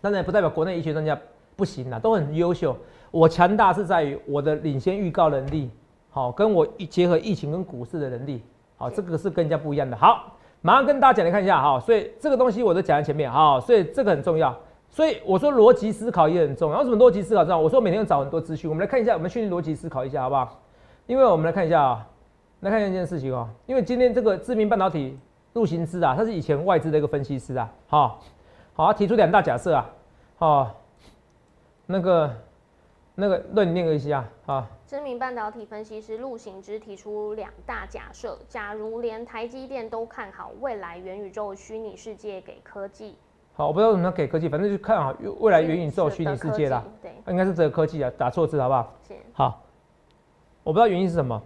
[0.00, 1.18] 当然不代表国内医学专家
[1.56, 2.76] 不行啦，都很优秀。
[3.10, 5.68] 我强大是在于我的领先预告能力，
[6.10, 8.40] 好，跟我结合疫情跟股市的能力，
[8.76, 9.96] 好，这个是跟人家不一样的。
[9.96, 14.54] 好，马上跟大家讲来看一下哈，所以这个东西我都讲在前面哈，所以这个很重要。
[14.88, 16.78] 所以我说逻辑思考也很重要。
[16.78, 17.58] 为什么逻辑思考重要？
[17.58, 18.68] 我说每天要找很多资讯。
[18.68, 20.60] 我们来看一下，我们训练逻辑思考一下，好不好？
[21.06, 22.06] 因为我们来看一下啊，
[22.60, 23.48] 来看一件事情哦。
[23.66, 25.18] 因为今天这个知名半导体
[25.54, 28.20] 陆行之啊，他是以前外资的一个分析师啊，好，
[28.74, 29.86] 好，他提出两大假设啊，
[30.38, 30.74] 好，
[31.86, 32.30] 那个
[33.14, 34.66] 那个论念一下啊。
[34.86, 43.16] 知名半导体分析师陆行之提出两大假设：假如连台积电都看好未来元宇宙虚拟世界给科技。
[43.54, 46.84] 好，我不知道为什么要给科技，反正就看好未来元宇宙虚拟世界啦。
[47.02, 48.92] 对，应该是这个科技啊，打错字好不好？
[49.32, 49.62] 好，
[50.62, 51.42] 我不知道原因是什么。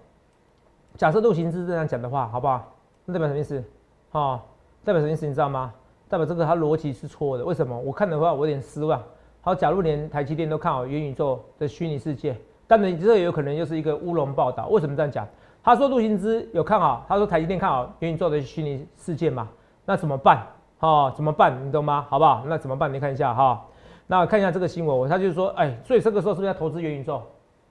[0.99, 2.71] 假设陆行之这样讲的话，好不好？
[3.07, 3.65] 那代表什么意思？
[4.11, 4.39] 哦，
[4.85, 5.27] 代表什么意思？
[5.27, 5.73] 你知道吗？
[6.11, 7.45] 代表这个它逻辑是错的。
[7.47, 7.79] 为什么？
[7.79, 9.03] 我看的话，我有点失望。
[9.41, 12.37] 好，假如连台积电都看好元宇宙的虚拟世界，
[12.71, 14.69] 但你这有可能又是一个乌龙报道。
[14.69, 15.27] 为什么这样讲？
[15.61, 19.49] 他说陆行之有看好，他说台积电看好元宇宙的虚拟世界嘛？
[19.85, 20.47] 那怎么办？
[20.79, 21.67] 哈，怎么办？
[21.67, 22.07] 你懂吗？
[22.09, 22.45] 好不好？
[22.47, 22.95] 那怎么办？
[22.95, 23.61] 你看一下哈。
[24.07, 27.21] 那看一下这个新闻，他就是说，哎，所以这个时候是不是要投资元宇宙？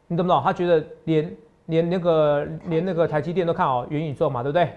[0.07, 0.41] 你懂不懂？
[0.43, 4.69] 他觉得连连那个连那个台积电都看好元宇宙嘛，对不对？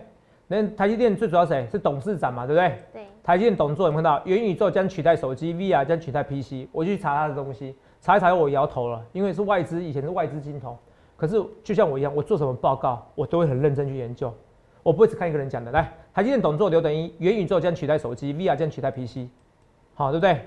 [0.53, 1.67] 那台积电最主要谁？
[1.71, 2.79] 是董事长嘛，对不对？
[2.93, 3.07] 对。
[3.23, 6.69] 台积电董座有看到元宇宙将取代手机，VR 将取代 PC。
[6.73, 10.77] 我去查他的东西，查一查我摇头了，因为是外资，以前是外资金投。
[11.17, 14.31] 可是就像我一样，我做什么报告，我都会很认真去研究。
[14.83, 19.29] 我不会只看一个人讲的，来，台积电董座刘德一，元宇宙将取代手机，VR 将取代 PC，
[19.95, 20.41] 好，对不对？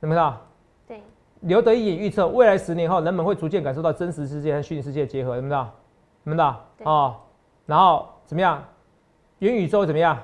[0.00, 0.38] 怎么道？
[0.86, 1.00] 对。
[1.42, 5.70] 刘德一也预测，未来十年后，人们会逐渐感受到真实世界和虚拟世界结合，怎么道？
[6.24, 6.66] 怎么道？
[6.82, 7.16] 哦，
[7.66, 8.62] 然后怎么样？
[9.40, 10.16] 元宇宙怎么样？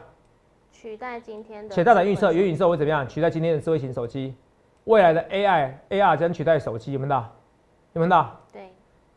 [0.73, 1.75] 取代今天的。
[1.75, 3.07] 且大胆预测，元宇宙会怎么样？
[3.09, 4.35] 取代今天的智慧型手机，
[4.85, 7.31] 未来的 AI，AR 将取代手机，有没有到？
[7.93, 8.41] 有没有到？
[8.53, 8.71] 对。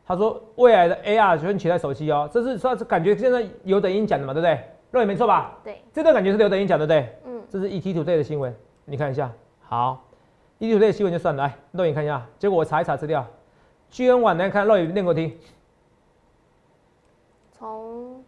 [0.06, 4.60] 他说未来的 AR 就会取代手机哦，这是算是感觉现在刘德英讲的嘛，对不对？
[4.91, 5.58] 肉眼没错吧？
[5.63, 8.53] 对，这段感觉是刘德英讲的，对嗯，这是 ETtoday 的新闻，
[8.86, 9.32] 你看一下。
[9.62, 10.06] 好
[10.60, 12.23] ，ETtoday 的新闻就算了，来肉眼看一下。
[12.38, 13.25] 结果我查一查资料，
[13.89, 15.36] 居然晚来看肉眼念给我听。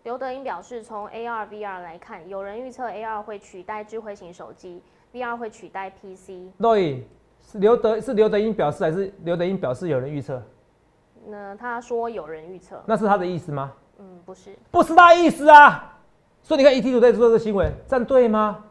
[0.05, 4.79] 从刘德英表示，从 AR、VR 来看，有人预测 AR 会取代智慧型手机
[5.11, 6.51] ，VR 会取代 PC。
[6.59, 7.03] 肉眼
[7.41, 10.39] 是刘德是刘德英表示，还是刘德英表示有人预测？
[11.25, 13.71] 那他说有人预测，那是他的意思吗？
[13.97, 15.97] 嗯，不是，不是他意思啊。
[16.43, 18.63] 所以你看 ET 组在做这个新闻，这样对吗？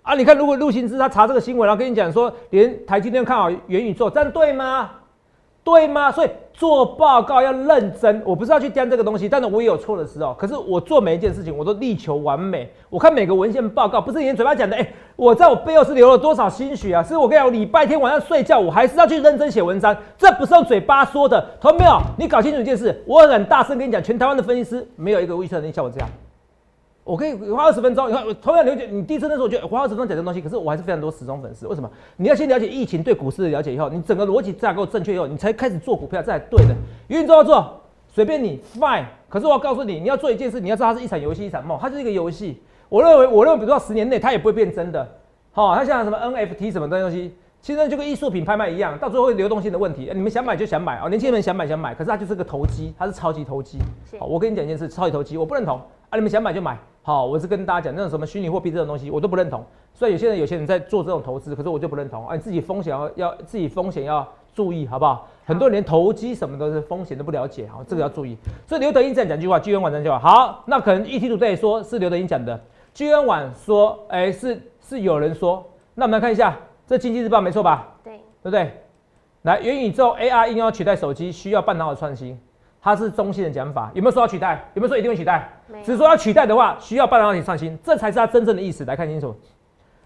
[0.00, 4.92] 啊，你看如果陆行之他查这个新闻，然后跟你讲说，连台积电看好元宇宙，这样对吗？
[5.68, 6.10] 对吗？
[6.10, 8.22] 所以做报告要认真。
[8.24, 10.32] 我不是要去掂这个东西，但是我也有错的时候。
[10.32, 12.72] 可是我做每一件事情，我都力求完美。
[12.88, 14.74] 我看每个文献报告，不是你嘴巴讲的。
[14.74, 17.02] 哎，我在我背后是流了多少心血啊！
[17.02, 19.94] 是我跟你讲，礼拜天晚上睡觉，我还是要去认真写文章。
[20.16, 22.00] 这不是用嘴巴说的，同没有？
[22.16, 26.08] 你搞清楚一件事，我很大声跟你讲，全台湾的分析师没有一个预测能力像我这样。
[27.08, 31.66] 我可以花二十分钟，你看，我同样了解你第一次那时候，就花二十分钟讲这东西，可是我还是非常多死忠粉丝。
[31.66, 31.90] 为什么？
[32.18, 36.74] 你要先了解疫情对股市的了解以后，你整个逻辑架构正确以后，你才开始做股票，这才对的。
[37.06, 39.06] 元宇宙要做，随便你，fine。
[39.26, 42.60] 可是我要告诉你，你要做一件事，你要知道它是一场游戏，一场梦，它是一个游戏。
[42.90, 45.08] 我认为，我认为，比如说十年内它也不会变真的。
[45.52, 50.10] 好，它像什么 NFT 什么东西，其实就跟艺术品拍卖一样，到最后流动性的问题。
[50.14, 53.78] 你们想买就想买哦，年轻人想买想买，可是它就是个投机，它是超级投机。
[54.18, 55.80] 好，我跟你讲一件事，超级投机，我不认同。
[56.10, 56.78] 啊，你们想买就买。
[57.02, 59.64] 好，我是跟大家讲那种什么虚拟货币这种东西，我都不认同。
[59.92, 62.26] 所以有些人有些人在做这种投资，可是我就不认同。
[62.26, 65.28] 啊，你自己风险要要自己风险要注意，好不好？
[65.44, 68.36] 很多人连投机什么的是风险都不了解，好，这个要注意。
[68.66, 72.58] 所以刘德英这样讲句话，居安晚这句话，好，那可能 ET 组在说是刘德英讲的，
[72.94, 75.64] 居安晚说，哎，是是有人说。
[75.94, 77.94] 那我们来看一下，这经济日报没错吧？
[78.02, 78.72] 对，对不对？
[79.42, 82.38] 来，元宇宙 AR 应用取代手机，需要半导体创新。
[82.80, 84.64] 它是中性的讲法，有没有说要取代？
[84.74, 85.50] 有没有说一定会取代？
[85.84, 88.84] 只是说要取代的话，需要半导体创新，这才是它真正的意思。
[88.84, 89.34] 来看清楚，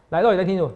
[0.08, 0.70] 来，各位再清楚，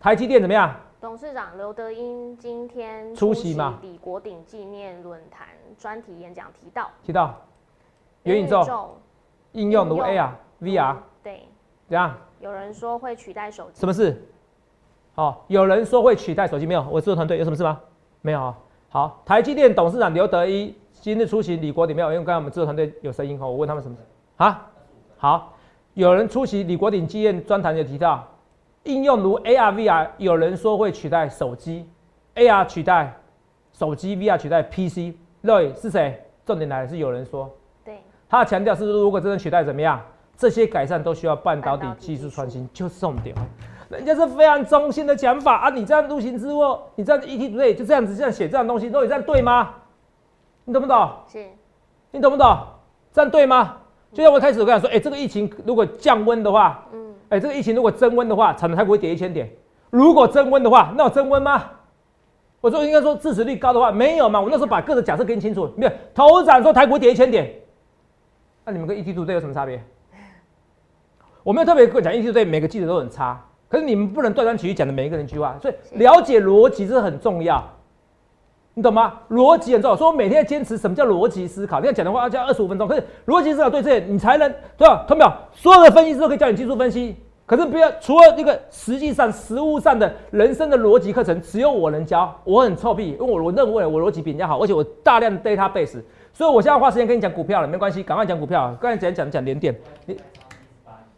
[0.00, 0.74] 台积电怎么样？
[1.00, 3.78] 董事长刘德英今天出席嘛？
[3.82, 5.46] 李国鼎纪念论坛
[5.78, 7.34] 专题演讲提到，提到
[8.24, 8.98] 元宇宙
[9.52, 11.46] 应用如 AR、VR，对，
[11.86, 12.16] 怎样？
[12.40, 14.20] 有人说会取代手机，什么事？
[15.14, 16.84] 哦，有人说会取代手机，没有？
[16.90, 17.80] 我制作团队有什么事吗？
[18.22, 18.56] 没有啊。
[18.90, 20.74] 好，台积电董事长刘德一。
[20.92, 22.10] 今日出席李国鼎没有？
[22.10, 24.02] 因为刚才我们制作团队有声音哈，我问他们什么事
[24.36, 24.66] 啊？
[25.18, 25.54] 好，
[25.92, 28.26] 有人出席李国鼎纪念专谈就提到，
[28.84, 31.86] 应用如 AR、VR，有人说会取代手机
[32.34, 33.14] ，AR 取代
[33.72, 35.14] 手机，VR 取代 PC。
[35.42, 36.20] 对，是谁？
[36.46, 37.48] 重点来了，是有人说。
[37.84, 37.98] 对。
[38.28, 40.02] 他强调是如果真的取代怎么样，
[40.36, 43.36] 这些改善都需要半导体技术创新，就是重点。
[43.88, 45.70] 人家是非常中性的讲法啊！
[45.70, 49.74] 你这样入行之后，你这样 ET 对，就这样子这样写这样东西，都有这样对吗？
[50.64, 51.10] 你懂不懂？
[51.26, 51.44] 是。
[52.10, 52.58] 你懂不懂？
[53.12, 53.76] 这样对吗？
[54.12, 59.50] 就像我开始我跟你说，哎，这个疫情如果降温的话，嗯，哎，这个疫情如果增温的话，产能还不会跌一千点。
[59.90, 61.64] 如果增温的话，那有增温吗？
[62.60, 64.40] 我说应该说支持率高的话，没有嘛？
[64.40, 65.92] 我那时候把各个假设给你清楚，没有。
[66.14, 67.54] 头涨说台股跌一千点，
[68.64, 69.82] 那你们跟 ET 队有什么差别？
[71.42, 73.42] 我没有特别讲 ET 队每个记者都很差。
[73.68, 77.62] 可是你们不能断章取义讲的每一个人一句话，所以了解逻辑是很重要，
[78.72, 79.20] 你懂吗？
[79.30, 81.78] 逻辑很重要，所以我每天坚持什么叫逻辑思考。
[81.78, 85.04] 你要讲的话要讲二十五分钟，可是逻辑思考对这，你才能对吧？
[85.06, 92.34] 看没有所有的分析师都可以教你技术分析，可是不要除了那个实际上实物上的人生的逻辑课程，只有我能教。
[92.44, 96.00] 我很臭屁，因为我我认为我逻辑比人家好，而且我大量的 database，
[96.32, 98.74] 所以我现在花时间跟你讲股票了，没关系，赶快讲股票。
[98.80, 99.76] 刚才讲讲讲连电，
[100.06, 100.16] 你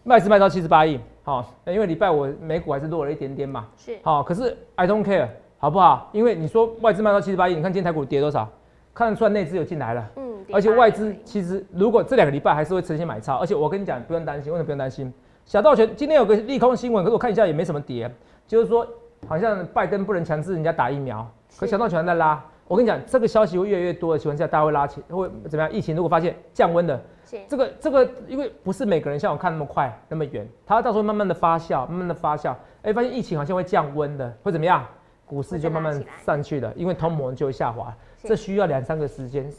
[0.03, 0.99] 卖是卖到七十八亿。
[1.23, 5.29] 好，因为礼拜我美股还是弱了一点点嘛，是好，可是 I don't care，
[5.59, 6.09] 好不好？
[6.13, 8.49] 因为你说外资卖到七十八亿，你看今天台股跌多少？
[8.93, 15.13] 看得出来内资有进来了，嗯，而且外资其实如果这两个礼拜还是会呈现买超，而且我跟你讲不用担心，为什么不用担心？
[15.45, 18.11] 小道全今天有个利空新闻，可是我看一下也没什么跌，
[18.47, 18.87] 就是说
[19.29, 21.27] 好像拜登不能强制人家打疫苗，
[21.59, 22.43] 可小道全在拉。
[22.71, 25.73] 我跟你讲，这个消息会越来越多的情况下，大家会拉起，会怎么样？
[25.73, 27.03] 疫情如果发现降温的。
[27.49, 34.87] 这个这个，因为不是每个人像我看那么快那么远，它到时候慢慢的发酵，慢慢的发酵，哎，发现疫情好像会降温的，会怎么样？
[35.27, 39.53] 股市就慢慢上去了，因为通膨就会下滑，这需要两三个时间，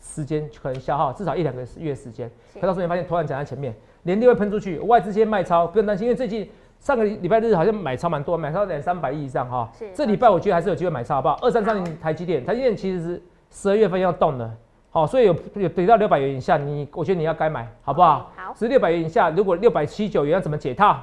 [0.00, 2.30] 时间可能消耗至少一两个月时间。
[2.54, 9.70] 可到时候你发现突然讲在前面，连跌会喷出去，外资先卖超，不用担心，因为最近上个礼拜日好像买超蛮多，买超两三百亿以上哈。
[9.94, 11.38] 这礼拜我觉得还是有机会买超，好不好？
[11.42, 14.50] 二三三零台积电，台积电其实是十二月份要动的。
[14.90, 18.30] 好，所以有有跌到六百元以下，你我觉得你要该买，好不好？
[18.36, 20.96] 好，是六百元以下，如果六百七九元要怎么解套？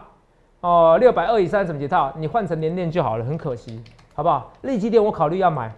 [0.62, 2.12] 哦，六百二以上怎么解套？
[2.18, 3.84] 你换成年年就好了，很可惜，
[4.16, 4.52] 好不好？
[4.62, 5.72] 利基电我考虑要买，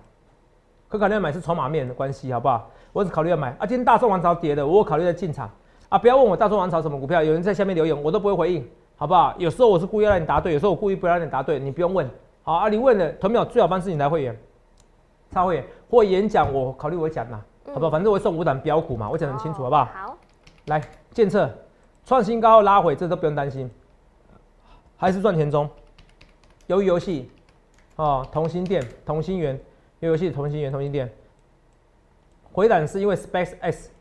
[0.88, 2.70] 可考虑要买是筹码面的关系，好不好？
[2.94, 3.66] 我只考虑要买啊。
[3.66, 5.50] 今天大宋王朝跌的，我考虑要进场
[5.90, 5.98] 啊。
[5.98, 8.66] 不要问我大宋王朝什么股票，有人在下面留言，我都不会回应，
[8.98, 9.36] 好不好？
[9.38, 12.10] 有时候我是故意让你答对，有时候我故意不让你答对，你不用问。
[12.44, 14.38] 好啊，你问了，投秒最好方式你来会员，
[15.32, 17.42] 插会员或演讲，我考虑我讲呐。
[17.68, 17.90] 好不好？
[17.90, 19.86] 反正我送五档标股嘛，我讲很清楚，好不好？
[19.86, 20.18] 好。
[20.68, 20.82] 来，
[21.12, 21.50] 建测
[22.06, 23.70] 创新高拉回，这都不用担心，
[24.96, 25.68] 还是赚钱中。
[26.68, 27.30] 由于游戏，
[27.96, 29.60] 哦，同心店、同心圆，
[30.00, 31.12] 有游戏同心圆、同心店，
[32.54, 33.92] 回档是因为 Space X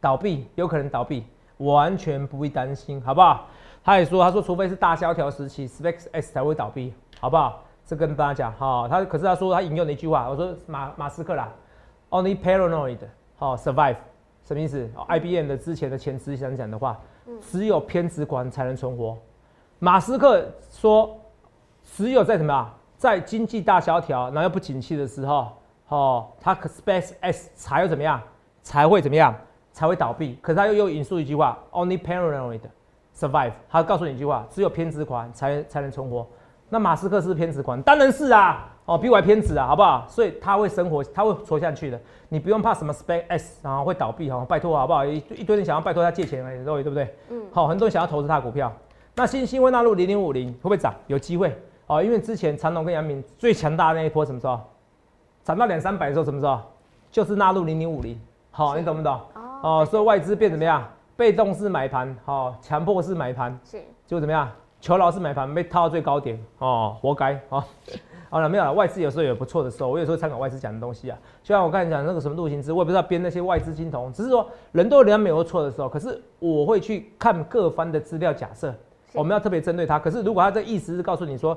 [0.00, 1.24] 倒闭，有可能倒闭，
[1.56, 3.48] 完全不必担心，好不好？
[3.84, 7.62] 他也说，他说除非是大萧条时期，Space X 才会倒闭，好不好？
[7.86, 11.52] 这跟大家讲，哈，他可是他说他引用的一句话，我说马马斯克啦。
[12.08, 12.98] Only paranoid
[13.36, 13.96] 好 survive
[14.42, 16.98] 什么意思？IBM 的之前的前执行长的话，
[17.42, 19.18] 只有偏执狂才能存活。
[19.80, 21.18] 马斯克说，
[21.82, 25.52] 只有在什么啊，在经济大萧条，然后又不景气的时候，
[25.88, 28.22] 哦，他 Space X 才会怎么样？
[28.62, 29.34] 才会怎么样？
[29.72, 30.38] 才会倒闭。
[30.40, 32.60] 可是他又又引述一句话：Only paranoid
[33.16, 33.52] survive。
[33.68, 36.26] 他告诉你一句话：只有偏执狂才才能存活。
[36.68, 37.80] 那马斯克是偏执狂？
[37.82, 38.70] 当然是啊。
[38.86, 40.04] 哦，比我还偏执啊，好不好？
[40.06, 41.98] 所以他会生活，他会活下去的。
[42.28, 45.06] 你不用怕什么 Space X 然后会倒闭哈，拜托好不好？
[45.06, 47.16] 一一堆人想要拜托他借钱而已，对不对？
[47.30, 47.42] 嗯。
[47.50, 48.70] 好，很多人想要投资他的股票。
[49.14, 50.94] 那新兴会纳入零零五零会不会涨？
[51.06, 54.60] 有机会哦，因为之前长隆跟杨明最强大的那一波什么时候？
[55.42, 56.60] 涨到两三百的时候什么时候？
[57.10, 58.20] 就是纳入零零五零。
[58.50, 59.18] 好，你懂不懂？
[59.62, 59.88] 哦。
[59.90, 60.86] 所以外资变怎么样？
[61.16, 64.50] 被动式买盘，好，强迫式买盘，是，就怎么样？
[64.80, 67.64] 求饶式买盘被套到最高点，哦，活该啊。
[68.28, 68.72] 好了，没有了。
[68.72, 71.16] 外资有时候有不错的时候，我有时候参考外资讲的东西啊。
[71.42, 75.88] 就像我刚才讲那个什么陆行之，我也不知道编那些外资金童，只是说人都有人没有错的时候。
[75.88, 78.74] 可是我会去看各方的资料假设，
[79.12, 80.00] 我们要特别针对他。
[80.00, 81.56] 可是如果他这意思是告诉你说，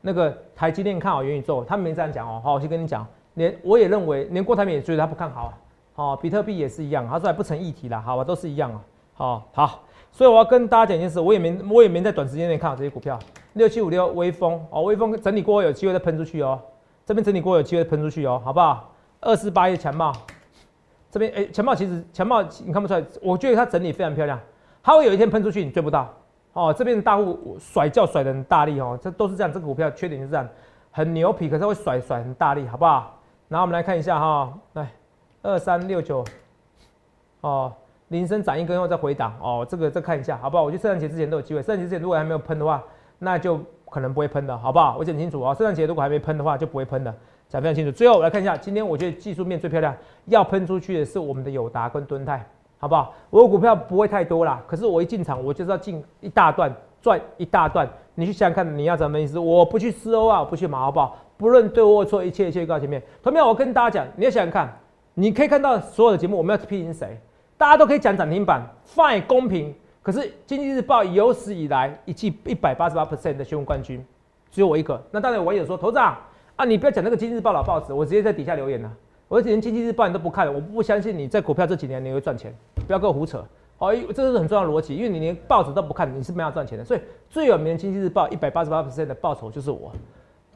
[0.00, 2.40] 那个台积电看好元宇宙，他没这样讲哦。
[2.44, 3.04] 好，我先跟你讲，
[3.34, 5.52] 连我也认为，连郭台铭也觉得他不看好啊。
[5.94, 8.80] 好，比特币也是一样，它说还不成议题啦，好吧，都是一样啊。
[9.14, 9.80] 好，好，
[10.10, 13.16] 所以我要跟大家讲一件事，我也没我也没在短时间内看好这些股票。
[13.52, 16.60] 六七五六微风哦，微风整理过后有机会再喷出去哦。
[17.06, 18.92] 这边整理过后有机会喷出去哦，好不好？
[19.20, 20.12] 二四八一强茂，
[21.12, 24.40] 这边哎，强茂其实强茂你看不出来，我觉得它整理非常漂亮，
[24.82, 26.12] 它会有一天喷出去，你追不到
[26.54, 26.74] 哦。
[26.76, 30.48] 这边大户甩叫甩的很大力哦，这都是这样，这个股票缺点就是这样，
[30.90, 33.20] 很牛皮，可是会甩甩很大力，好不好？
[33.46, 34.90] 然后我们来看一下哈，来
[35.44, 36.24] 二三六九
[37.42, 37.72] 哦，
[38.08, 40.64] 铃声涨一根后再回档哦，这个再看一下好不好？
[40.64, 42.82] 我觉得圣诞节之前都有机会，圣诞节之前如果还没有喷的话。
[43.20, 44.96] 那就可能不会喷的，好不好？
[44.98, 47.14] 我讲清楚啊，圣诞节如果还没喷的话，就不会喷的，
[47.48, 47.92] 讲非常清楚。
[47.92, 52.44] 最后我来看一下，今天我觉得技术面最漂亮，要喷出去的是我们的友达跟敦泰，
[52.76, 53.14] 好不好？
[53.30, 57.88] 我的股票不会太多啦，可是我一进场，我就是要进一大段，赚一大段。
[58.16, 59.38] 你去想想看，你要怎么意思？
[59.38, 61.16] 我不去思欧啊，我不去马好不好？
[61.38, 63.00] 不论对或错，一切一切告前面。
[63.22, 64.76] 同样，我跟大家讲，你要想想看，
[65.14, 67.16] 你可以看到所有的节目，我们要批评谁？
[67.56, 69.72] 大家都可以讲涨停板，fine 公平。
[70.02, 74.04] 可是经济日报有史以来一季一百八十八 percent 的新闻冠军，
[74.50, 75.02] 只有我一个。
[75.10, 76.18] 那当然，我也说，头长
[76.56, 78.92] 啊，你不要讲那个经济日报老报纸，我直接在底下留言了。
[79.28, 82.54] 我连经济日报你都不看，我不相信你在股票这几年你会赚钱，
[82.86, 83.42] 不要跟我胡扯。
[83.78, 86.84] 好，这是很重要的逻辑，因为你连报纸都不看，你是没法赚钱的。
[86.84, 87.00] 所以
[87.30, 89.90] 最有名的经济日报一百八十八 percent 的报酬就是我。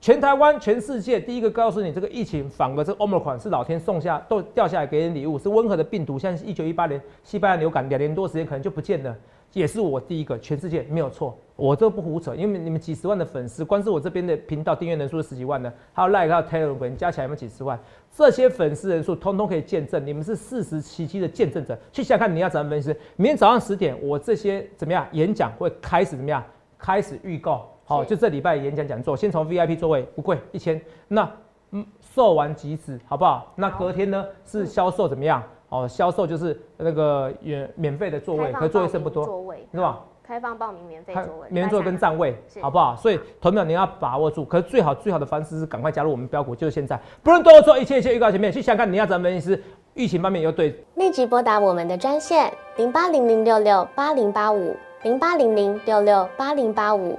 [0.01, 9.15] 全台湾、全世界第一个告诉你，这个疫情反而这个 Omicron 是老天送下都掉下来给你礼物，是温和的病毒，像一九一八年西班牙流感两年多时间可能就不见了。
[9.55, 17.79] 也是我第一个，全世界没有错，我这不胡扯，因为你们几十万的粉丝，光是我这边的频道订阅人数十几万呢，还有 Like 还有 Telegram 加起来有没几十万？
[18.15, 21.77] 这些粉丝人数通通可以见证，你们是事实奇迹的见证者。
[21.91, 22.95] 去想看你要怎么分析？
[23.17, 26.45] 明天早上十点，我这些怎么样演讲会开始怎么样？
[26.77, 31.27] 开始预告，好，就这礼拜演讲讲座，先从 VIP 座位不贵一千，那
[31.71, 33.51] 嗯售完即止，好不好？
[33.57, 35.43] 那隔天呢是销售怎么样？
[35.71, 40.01] 哦，销售就是那个免免费的座位，可座位剩不多，座位是吧？
[40.23, 42.95] 开放报名免费座位，免费座位跟站位，好不好？
[42.95, 44.45] 所以同样你要把握住。
[44.45, 49.59] 可是最好最好的方式是赶快加入我们标股，就是现在，不论多做一切一切预告前面去想看你要怎么分析，
[49.95, 50.79] 疫情方面又对。
[50.97, 57.19] 立即拨打我们的专线零八零零六六八零八五零八零零六六八零八五